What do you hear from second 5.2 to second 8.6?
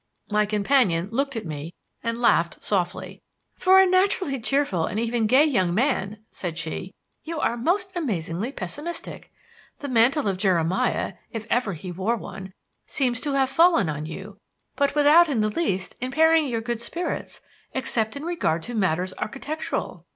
gay young man," said she, "you are most amazingly